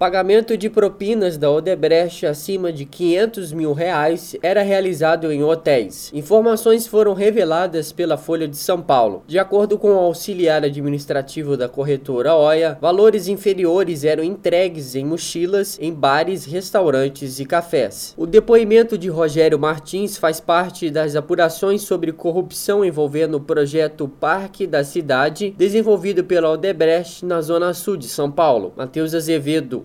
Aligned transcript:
Pagamento 0.00 0.56
de 0.56 0.70
propinas 0.70 1.36
da 1.36 1.50
Odebrecht 1.50 2.24
acima 2.24 2.72
de 2.72 2.86
500 2.86 3.52
mil 3.52 3.74
reais 3.74 4.34
era 4.40 4.62
realizado 4.62 5.30
em 5.30 5.44
hotéis. 5.44 6.10
Informações 6.14 6.86
foram 6.86 7.12
reveladas 7.12 7.92
pela 7.92 8.16
Folha 8.16 8.48
de 8.48 8.56
São 8.56 8.80
Paulo. 8.80 9.22
De 9.26 9.38
acordo 9.38 9.76
com 9.76 9.90
o 9.90 9.98
auxiliar 9.98 10.64
administrativo 10.64 11.54
da 11.54 11.68
corretora 11.68 12.34
OIA, 12.34 12.78
valores 12.80 13.28
inferiores 13.28 14.02
eram 14.02 14.24
entregues 14.24 14.94
em 14.94 15.04
mochilas 15.04 15.78
em 15.78 15.92
bares, 15.92 16.46
restaurantes 16.46 17.38
e 17.38 17.44
cafés. 17.44 18.14
O 18.16 18.24
depoimento 18.24 18.96
de 18.96 19.10
Rogério 19.10 19.58
Martins 19.58 20.16
faz 20.16 20.40
parte 20.40 20.88
das 20.88 21.14
apurações 21.14 21.82
sobre 21.82 22.10
corrupção 22.10 22.82
envolvendo 22.82 23.34
o 23.34 23.40
projeto 23.40 24.08
Parque 24.08 24.66
da 24.66 24.82
Cidade, 24.82 25.54
desenvolvido 25.58 26.24
pela 26.24 26.50
Odebrecht 26.50 27.22
na 27.22 27.42
zona 27.42 27.74
sul 27.74 27.98
de 27.98 28.08
São 28.08 28.30
Paulo. 28.30 28.72
Matheus 28.74 29.14
Azevedo 29.14 29.84